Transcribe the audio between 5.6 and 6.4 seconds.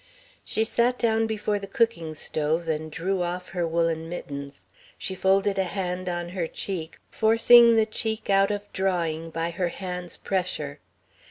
hand on